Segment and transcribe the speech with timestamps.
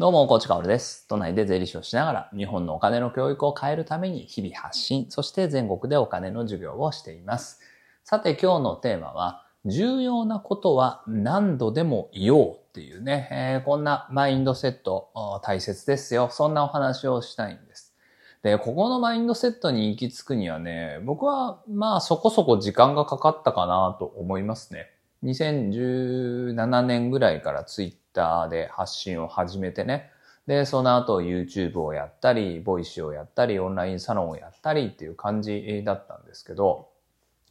[0.00, 1.06] どうも、コーチカオルです。
[1.08, 7.60] 都内で税理士をしながら、日本のお金の教育を変えるために日々発信、そして全国でお金の授業をしています。
[8.02, 15.10] さて、今日のテーマは、重要なことは何度でも言おうっていうね、えーこんなマインドセット
[15.44, 16.30] 大切ですよ。
[16.30, 17.94] そんなお話をしたいんです。
[18.42, 24.86] で、ここのマインドセットに行き着くにはね、僕はまあそこそこ時間がかかったかなと思いますね。
[25.24, 30.10] 2017年ぐらいからツイッターで発信を始めてね。
[30.46, 36.88] で、その後 YouTube をやったり、ボイシーをやったり、オンラインサロンをやったりっていう感じだったんですけど、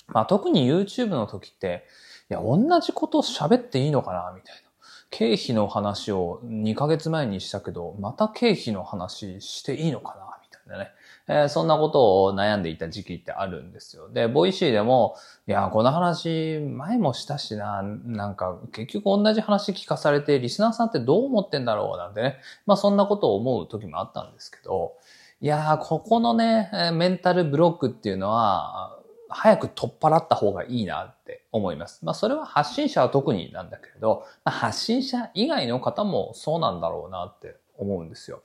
[0.08, 1.86] まあ特に YouTube の時って、
[2.30, 4.70] いや、同じこと喋っていいのかなみたいな。
[5.12, 10.92] 経費の話を2ヶ月前にしたけど、また経費の話していいのかなみたいなね。
[11.30, 14.10] えーそんなことを悩んでいた時期ってあるんですよ。
[14.10, 15.16] で、ボイシーでも、
[15.48, 22.40] いや、この話前もしたしな、なんか結局同じ話聞かされて、リスナーさんってどう思ってんだろうなんてね。
[22.66, 24.94] まあそんなことを思う時もあったんですけど、
[25.40, 28.98] いやー、ここのね、メンタルブロックっていうのは、
[29.30, 32.04] 早く取っ払った方がいいなって思います。
[32.04, 38.42] まあそれは発信者は特になんだけれど、発信者以外の方もそうなんだろうなって思うんですよ。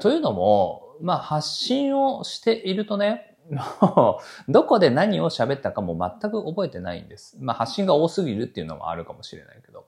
[0.00, 3.36] というのも、まあ発信をしているとね、
[4.48, 7.36] どこで何を喋ったかも全く覚えてないんです。
[7.40, 9.84] まあ発信が多すぎるっていうのもあるかもしれないけど。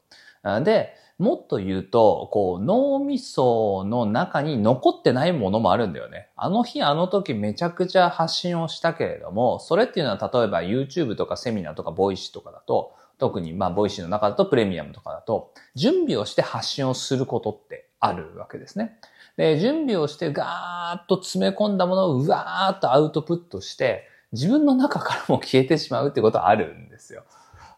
[0.62, 6.28] で、もっと言うと、こう脳みその中に残ってないものもあるんだよね。
[6.36, 18.98] あの日あの時めちゃくちゃ発信をしたけれども、それっていうのは例えば YouTube とかセミナーとかボイシーとかだと、特にまあボイシーの中だとプレミアムとかだと、準備をして発信をすることってあるわけですね。
[19.36, 27.24] で、準備をしてガーッと詰め込んだものをうわーっとアウトプットして、自分の中からも消えてしまうってことはあるんですよ。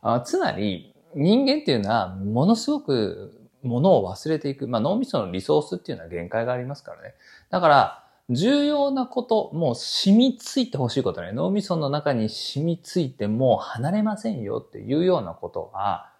[0.02, 4.68] あつまり、人間っていうのは、ものすごくものを忘れていく。
[4.68, 7.14] まあ脳みそのリソースっていうのは限界がありますからね。
[7.50, 11.32] だから、重要なこと、もう染みついてほしいことね。
[11.32, 16.12] 脳みその中に染みついてもう離れませんよっていうようなことは、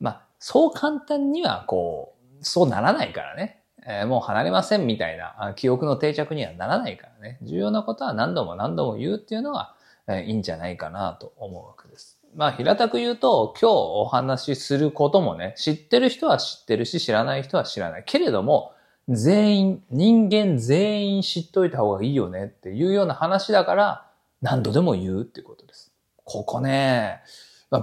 [0.00, 3.62] まあ、そう簡単にはこう、そうならないからね。
[3.86, 7.38] えーもう離れませんみたいな記憶の定着にはならないからね。
[7.42, 9.74] 重要なことは何度も何度も言うっていうのが、
[10.06, 12.18] えーいいんじゃないかなと思うわけです。
[12.34, 18.04] まあ、平たく言うと、今日お話しすることもね、知ってる人は知ってるし、知らない人は知らない。
[18.06, 18.72] けれども、
[19.08, 24.06] 全員、人間全員知っといた方がいいよねっていうような話だから、
[24.40, 25.92] 何度でも言うっていうことです。
[26.24, 27.20] ここね、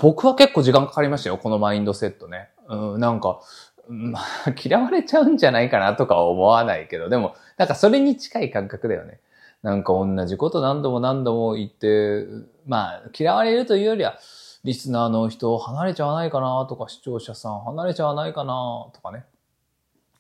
[0.01, 2.49] 僕は結構時間かかりましたよ、このマインドセットね。
[2.67, 3.41] うん、なんか、
[3.89, 9.19] まあ、 嫌われちゃうんじゃないかなとか思わないけど、でも、なんかそれに近い感覚だよね。
[9.63, 12.25] なんか同じこと何度も何度も言って、
[12.65, 14.17] まあ、嫌われるというよりは、
[14.63, 19.25] リスナーの人離れちゃわないかなとか、視聴者さん離れちゃわないかなとかね。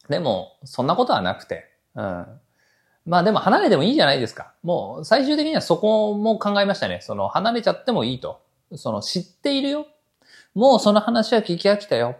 [0.09, 2.25] でも、そんなことはなくて、うん。
[3.05, 4.53] まあでも離れてもいいじゃないですか。
[4.63, 6.99] もう最終的にはそこも考えましたね。
[7.01, 8.41] その離れちゃってもいいと。
[8.75, 9.87] その知っているよ。
[10.53, 12.17] もうその話は聞き飽きたよ。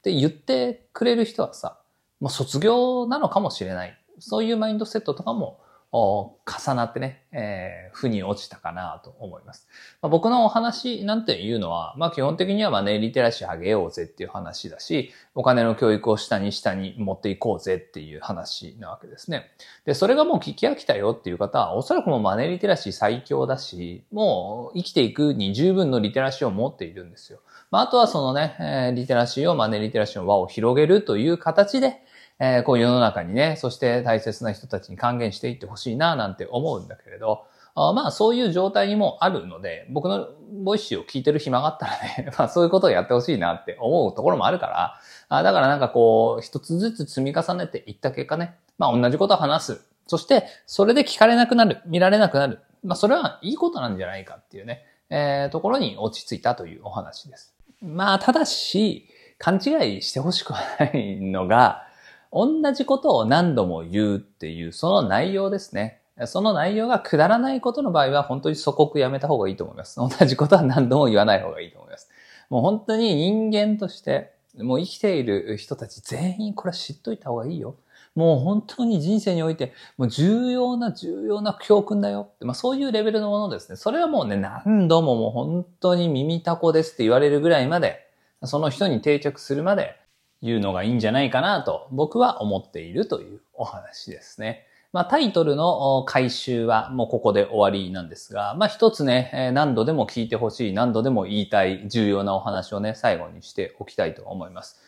[0.00, 1.78] って言ってくれる人はさ、
[2.20, 3.96] まあ卒業なのかもしれない。
[4.18, 5.60] そういうマインドセットとかも
[5.92, 9.66] 重なってね、えー、負に落ちたかなと思います。
[10.00, 19.50] まあ、僕のお話なんていうのは、まあ基本的にはマネーリテラシー上げようぜっていう話だし、お金の教育を下に下に持っていこうぜっていう話なわけですね。
[19.84, 27.40] で、それがもう聞き飽きたよっていう方は、おそらくもうマネーリテラシー最強だし、もう生きていくに十分のリテラシーを持っているんですよ。
[27.72, 32.02] まあ、あとはそのね、えーリテラシーをマネーリテラシーの輪を広げるという形で、
[32.40, 40.28] えーこう世の中にね、そして大切な人たちに還元していってほしいななんて思うんだけれど、あまあそういう状態にもあるので、僕の
[40.64, 41.92] ボイシーを聞いてる暇があったら
[42.24, 49.84] ね、 まあそういうことをやってほしいなって思うところもあるから、あだからなんかこう、一つずつ積み重ねていった結果ね、まあ同じことを話す。
[50.06, 52.60] そして、それで聞かれなくなる、見られなくなる。
[52.82, 57.54] まあそれはいいことなんじゃないかっていうね、えーところに落ち着いたというお話です。
[57.82, 59.08] まあただし、
[59.38, 61.89] 勘違いしてほしくはないのが、
[62.32, 66.00] 同じことを何度も言うっていう、その内容ですね。
[66.26, 69.96] その内容がくだらないことの場合は、本当に祖国やめた方がいいと思います。
[69.96, 72.08] 同じことは何度も言わない方がいいと思います。
[72.50, 77.76] もう本当に人間として、もう生きている人たち全員これは知っといた方がいいよ。
[78.16, 82.30] もう本当に人生において、もう重要な重要な教訓だよ。
[82.40, 83.76] まあそういうレベルのものですね。
[83.76, 88.06] それはもうね、何度ももう本当に耳たこですって言われるぐらいまで、
[88.44, 89.96] その人に定着するまで
[90.42, 94.66] 言うのがいいんじゃないかなと僕は思っているというお話ですね。
[94.92, 104.80] まあタイトルの回収はもうここで終わりなんですが、まあ一つね、何度でも聞いてほしい、何度でも言いたい重要なお話をね、最後にしておきたいと思います。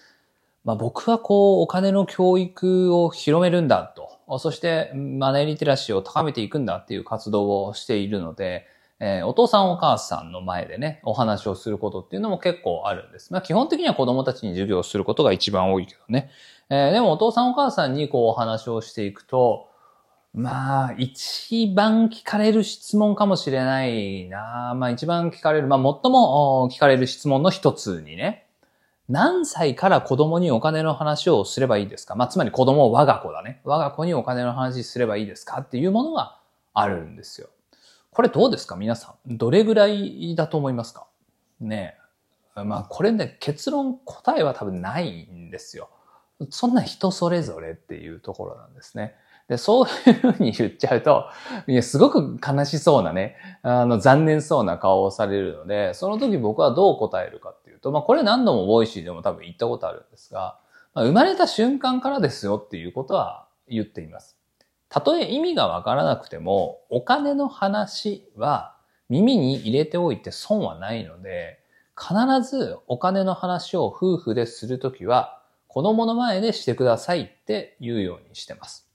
[0.65, 3.85] まあ僕はこう、お金の教育を広めるんだ
[4.29, 8.67] と、そしてマネーリテラシーを高めていくんだっていう活動をしているので、
[9.05, 13.33] えー、お父さんお母さんの前でね、お話をすることっていうのも結構あるんです。
[13.33, 16.31] まあ基本的には子供たちに授業をすることが一番多いけどね。
[16.71, 19.69] えー、でもお父さんお母さんにこうお話をしていくと、
[20.33, 24.75] まあ、一番聞かれる質問かもしれないな。
[24.77, 28.47] まあ一番聞かれる、まあ最も聞かれる質問の一つにね、
[29.09, 32.15] 何歳から子供にお金の話をすればいいですか？
[32.15, 33.61] まあつまり子供我が子だね。
[33.65, 35.59] 我が子にお金の話すればいいですか？
[35.59, 36.39] っていうものが
[36.73, 37.49] あるんですよ。
[38.13, 38.77] これどうですか？
[38.77, 39.37] 皆さん。
[39.37, 41.07] どれぐらいだと思いますか？
[41.61, 41.97] ね
[42.57, 45.89] えまあこれね、結論答えは多分ないんですよ。
[46.51, 49.15] そんな人それぞれっていうところなんですね。
[49.49, 51.27] で、そういうふうに言っちゃうと、
[51.67, 60.59] いや、すごく悲しそうなね、あの、残念そうな顔をされるので、その時僕はどう答えるかっていうと、まあ、これ何度もボイシーでも多分言ったことあるんですが、
[60.95, 64.37] まあ、生まれた瞬間からですよっていうことは言っています。
[64.93, 68.77] たとえ意味がわからなくても、お金の話は
[69.09, 71.61] 耳に入れておいて損はないので、
[71.99, 72.15] 必
[72.47, 78.87] ずお金の話を夫婦でするときは、子供の前でしてくださいって言うようにしてます。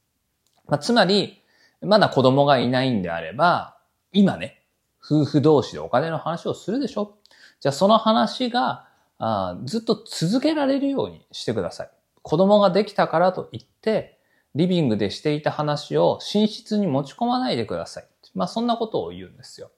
[0.68, 1.42] まあ、つまり、
[1.82, 3.80] まだ子供がいないんであれば、
[4.12, 4.62] 今ね、
[5.04, 7.18] 夫婦同士でお金の話をするでしょ
[7.60, 8.86] じゃあその話が
[9.18, 11.90] あずっと続けられるようにしてください。
[12.22, 14.17] 子供ができたからといって、
[14.58, 18.08] リビングでしていた話を寝室に持ち込まないでください。
[18.34, 19.70] まあそんなことを言うんですよ。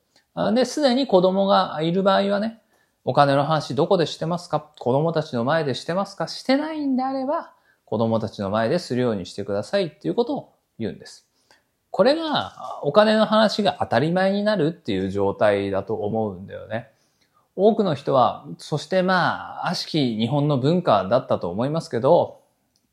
[0.54, 2.62] で、すでに子供がいる場合はね、
[3.04, 4.62] お金の話どこでしてますか？
[4.80, 6.30] 子供たちの前でしてますか？
[6.30, 7.52] してないんであれば、
[7.84, 11.28] 子供たちの前でするようにしてくださいっていうことを言うんです。
[11.92, 16.90] これがお金の話が当たり前になるっていう状態だと思うんだよね。
[17.56, 22.39] 多くの人は、そしてまあ、悪しき日本の文化だったと思いますけど、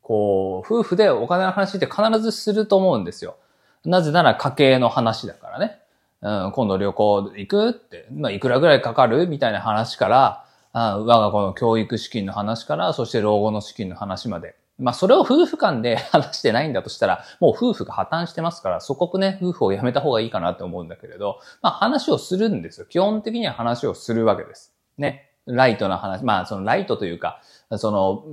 [0.07, 3.35] こう、夫婦でお金の話って必ずすると思うんですよ。
[3.83, 5.79] なぜなら家計の話だからね。
[6.21, 14.55] うん、今度旅行行くって、まあ、いくらぐらいかかるみたいな話から、あ我が子の教育資金の話から、そして老後の資金の話まで。
[14.79, 22.87] まあ、それを夫婦間で 話してないんだとしたら、もう夫婦が破綻してますから、そこね、夫婦をやめた方がいいかなって思うんだけれど、まあ、話をするんですよ。
[22.87, 24.73] 基本的には話をするわけです。
[24.97, 25.31] ね。
[25.47, 27.41] ライトな話、まあ、そのライトというか、
[27.75, 28.23] その、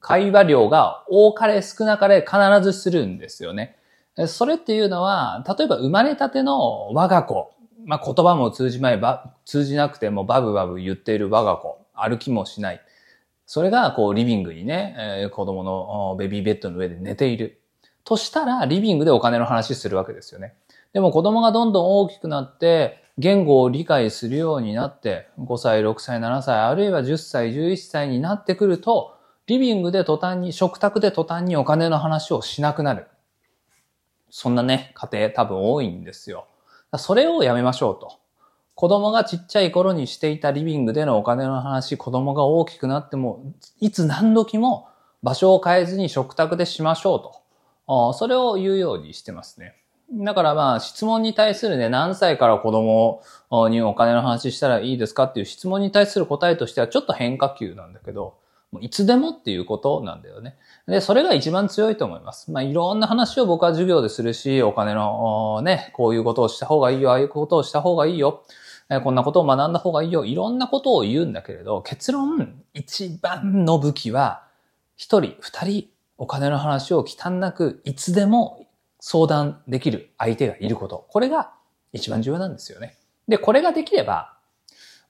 [0.00, 3.76] 会話量が多かれ少なかれ必ずするんですよね。
[4.26, 7.52] それっていうのは、例えば生まれたての我が子、
[7.84, 12.80] まあ、言葉も通じまいば、通じなくてもバブバブ言っている我が子、歩きもしない。
[13.46, 17.60] それが、こう、リビングにね、えー、子供のベビーベッドの上で寝ている。
[18.04, 20.54] としたら、リビングでお金の話するわけですよね。
[20.92, 29.16] でも子供がどんどん大きくなって、言語を理解するようになって、5歳、6歳、7歳、あるいは10歳、11歳になってくると、
[29.46, 33.06] リビングで途端に、食卓で途端にお金の話をしなくなる。
[34.30, 36.46] そんなね、家庭多分多いんですよ。
[36.96, 38.18] それをやめましょうと。
[38.74, 43.42] 子供がちっちゃい頃にしていたリビングでのお金の話、子供が大きくなっても、
[43.80, 44.88] いつ何時も
[45.22, 47.20] 場所を変えずに食卓でしましょう
[47.86, 48.14] と。
[48.14, 49.81] それを言うようにしてますね。
[50.12, 53.22] だからまあ質問に対するね、何歳から子供
[53.68, 58.36] にお金の話したらいいですかっていう質問に対する答えとしてはちょっと変化球なんだけど、
[58.80, 60.56] いつでもっていうことなんだよね。
[60.86, 62.50] で、それが一番強いと思います。
[62.50, 68.44] まあ、いろんな話を僕は授業でするし、お金のね、こういうことをした方がいいよ、ああいうことをした方がいいよ。
[68.90, 70.24] えこんなことを学んだ方がいいよ。
[70.24, 74.44] いろんなことを言うんだけれど、結論、一番の武器は、
[74.96, 78.66] 一人、二人、お金の話を忌憚なく、いつでも
[79.04, 81.06] 相談できる相手がいること。
[81.08, 81.50] これが
[81.92, 82.96] 一番重要なんですよね。
[83.26, 84.38] で、これができれば、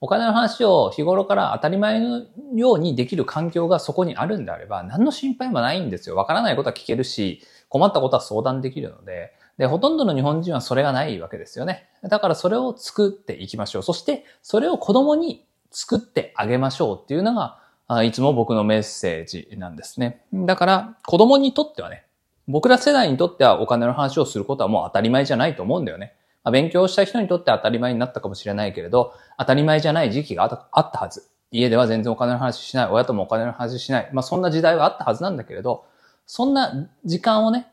[0.01, 6.15] お金の話を日頃から当たり前のようにできる環境がそこにあるんであれば、何の心配もないんですよ。
[6.15, 11.87] わからないことは聞けるし、困ったことは相談できるので、で、ほとんどの日本人はそれがないわけですよね。
[12.01, 13.83] だからそれを作っていきましょう。
[13.83, 17.59] そして、それを子供に作ってあげましょうっていうのが、
[18.03, 20.25] いつも僕のメッセージなんですね。
[20.33, 22.07] だから、子供にとってはね、
[22.47, 26.13] 僕ら世代にとってはお金の話をすることはもう当たり前じゃないと思うんだよね。
[26.43, 31.29] まあ、勉強した人にとって当たり前になったかもしれないけれど、当たり前じゃない時期があったはず。
[31.51, 32.87] 家では全然お金の話しない。
[32.87, 34.09] 親ともお金の話しない。
[34.11, 35.85] まあそんな時代はあったはずなんだけれど、
[36.25, 37.67] そんな時間をね、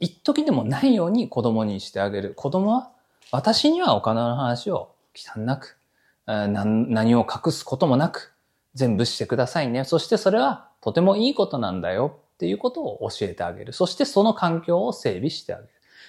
[0.00, 2.34] 一時でもないように子供にしてあげる。
[2.34, 2.90] 子供は、
[3.30, 5.76] 私にはお金の話を忌憚なく、
[6.26, 8.32] 何を隠すこともなく、
[8.74, 9.84] 全部してくださいね。
[9.84, 13.72] そしてそれはとてもいいことなんだよっていうことを教えてあげる。
[13.72, 15.68] そしてその環境を整備してあげる。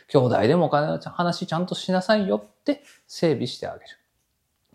[0.09, 3.91] 兄弟でもお金の話ちゃんとしなさいよって整備してあげる。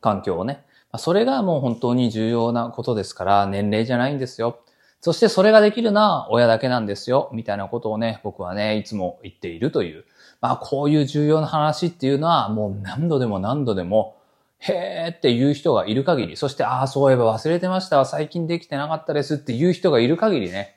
[0.00, 0.64] 環境をね。
[0.98, 4.60] それがもう本当に重要なことですから、年齢じゃないんですよ。
[5.00, 10.04] そしてそれができるのは親だけなんですよ、みたいなことをね、僕はね、いつも言っているという。
[10.40, 14.16] まあこういう重要な話っていうのはもう何度でも何度でも、
[14.58, 20.76] へーって言う人がいる限り、そして、ああ、そういえば忘れてました、最近できてなかったですっていう人がいる限りね、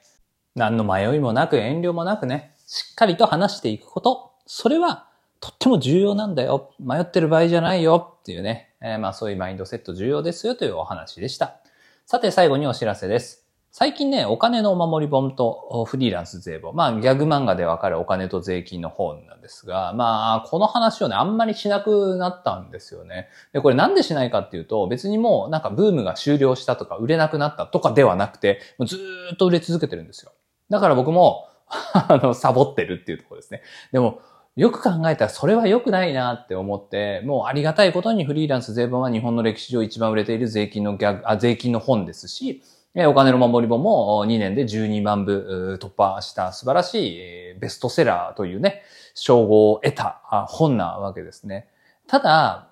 [0.55, 5.07] 何の迷いもなく遠慮もなくね、しっかりと話していくこと、それは
[5.41, 6.71] とっても重要なんだよ。
[6.79, 11.57] 迷ってる場合じゃないよっていうね、えー、まあそういうマインドセット重要ですよというお話でした。
[12.05, 13.45] さて最後にお知らせです。
[13.77, 16.73] 最近ね、お金のお守り本とフリーランス税本。
[16.73, 23.27] まあ、ギャグ漫画でわかるお金と税金の本なんですが、まあ、この話をね、あんまりしなくなったんですよね。
[23.51, 30.31] で、これなんでしないかっていうと、別にもうなんかブームが終了したとか、売れなくなったとかではなくて、もうずーっと売れ続けてるんですよ。
[30.69, 31.47] だから僕も、
[31.93, 33.61] あの、サボってるっていうところですね。
[33.91, 34.19] でも、
[34.55, 42.63] よく考えたらそれは良くないなって思って、もうありがたいことにフリーランス税本は日本の歴史上一番売れている税金のギャグ、あ、税金の本ですし、
[42.95, 51.67] お金の守り本も2年で12万部突破した素晴らしいベストセラーというね、称号を得た本なわけですね。
[52.07, 52.69] ただ、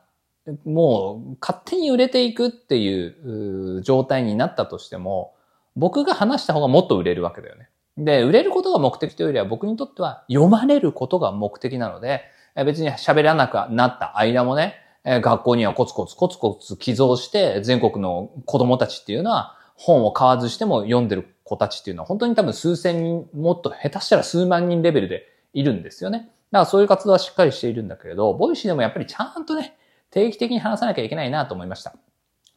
[0.63, 5.35] もう勝手に売れていくっていう状態になったとしても、
[5.75, 7.67] 僕が話した方がもっと売れるわけだよね。
[7.97, 12.21] で、売れることが目的というよりは僕にとっては読まれることが目的なので、
[12.55, 26.19] 別に喋らなくなった間もね、学校にはコツコツコツコツ寄贈して全国の子供たちっていうのは本を買わずしても読んでる子たちっていうのは本当に多分数千人、もっと下手したら数万人レベルでいるんですよね。
[26.19, 29.75] だからそういう活動はしっかりしているんだけれど、ボイシーでもやっぱりちゃんとね、
[30.11, 31.93] 定期的に話さなきゃいけないなと思いました。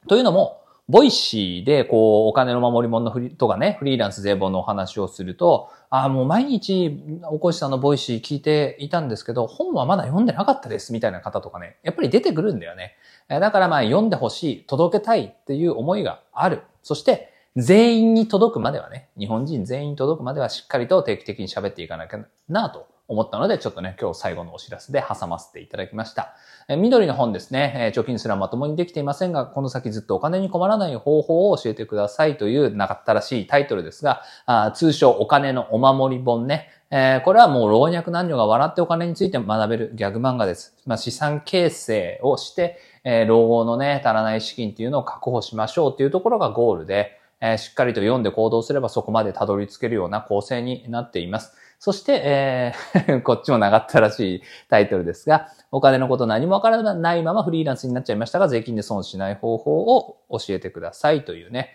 [0.06, 12.94] というのも、ボイシーで、こう、お金の守り物のフリとかね、フリーランス税本のお話をすると、ああ、もう毎日、大河内さんのボイシー聞いていたんですけど、本はまだ読んでなかったです、みたいな方とかね、やっぱり出てくるんだよね。
[13.28, 16.62] だからまあ、読んでほしい、届けたいっていう思いがある。
[16.84, 26.34] そして、全員に届くまではね、日本人全員に届くまではしっかりと定期的に喋っていかなきゃなと思ったので、ちょっとね、今日最後のお知らせで挟ませていただきました。
[26.68, 40.76] え緑の本ですね、え貯金すらまともにできていませんが、この先ずっとお金に困らない方法を教えてくださいというなかったらしいタイトルですが、あ通称お金のお守り本ね、えー、これはもう老若男女が笑ってお金について学べるギャグ漫画です。
[40.86, 51.56] まあ、資産形成をして、えー、老後のね、足らない資金っていうのを確保しましょうっていうところがゴールで、えー、しっかりと読んで行動すればそこまでたどり着けるような構成になっています。
[51.78, 61.70] そして、えー こっちも長ったらしいタイトルですが、お金のこと何もわからないままフリーランスになっちゃいましたが、税金で損しない方法を教えてくださいというね。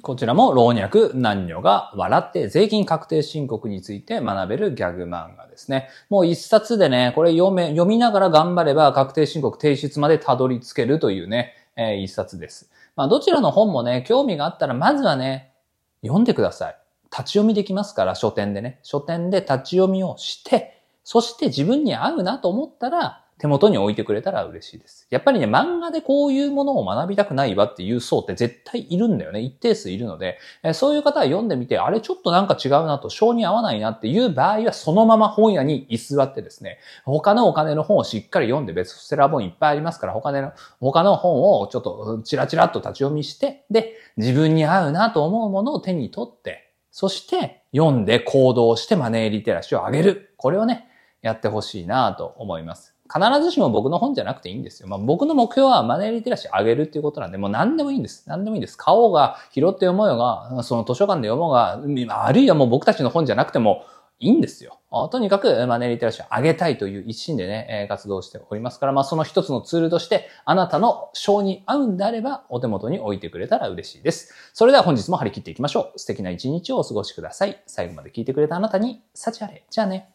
[0.00, 5.90] こちらも老若男女が笑って税金確定申告について学べるギャグ漫画ですね。
[6.08, 12.70] もう一冊でね、これ読め、読みながら頑張れば確定申告提出までたどり着けるというね、えー、一冊です。
[12.96, 15.52] まあどちらの本もね、興味があったらまずはね、
[16.00, 16.76] 読んでください。
[17.12, 18.80] 立ち読みできますから、書店でね。
[18.82, 25.08] 書店で立ち読みをして、そして自分に合うなと思ったら、手元に置いてくれたら嬉しいです。
[25.10, 29.40] やっぱりね、漫画でこういうものを学びたくないわっていう層って絶対いるんだよね。
[29.40, 50.34] 一定数いるので、えそういう方は読んでみて、あれちょっとなんか違うなと、性に合わないなっていう場合は、そのまま本屋に居座ってですね、他のお金の本をしっかり読んで、ベストセラー本いっぱいありますから、他の、他の本をちょっとチラチラっと立ち読みして、で、自分に合うなと思うものを手に取って、そして読んで行動してマネーリテラシーを上げる。
[50.36, 50.88] これをね、
[51.22, 52.94] やってほしいなと思います。
[53.12, 54.88] 必ずしも僕の本じゃなくていいんですよ。
[54.88, 58.24] まあ、僕の目標はマネーリテラシー上げるっていうことなんで、もう何でもいいんです。
[58.26, 58.76] 何でもいいんです。
[58.76, 61.80] 買おうが、拾って読もうが、その図書館で読もうが、
[62.26, 63.84] あるいはもう僕たちの本じゃなくても
[64.22, 64.78] いいんですよ。
[65.10, 74.32] とにかくマネーリテラシーを上げたいという一心でね、活動しておりますから、まあその一つのツールとして、あなたの賞に合うんであれば、お手元に置いてくれたら嬉しいです。
[74.54, 75.98] それでは本日も張り切っていきましょう。
[75.98, 77.62] 素敵な一日をお過ごしください。
[77.66, 79.64] 最後まで聞いてくれたあなたに、幸あれ。
[79.68, 80.10] じゃあね。